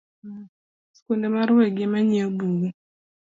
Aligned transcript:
Sikunde 0.95 1.27
mar 1.35 1.49
wegi 1.57 1.81
emang’iewo 1.87 2.27
buge 2.37 2.69